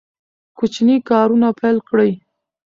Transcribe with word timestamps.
کوچني 0.57 0.97
کارونه 1.09 1.47
پیل 1.59 1.77
کړئ. 1.89 2.11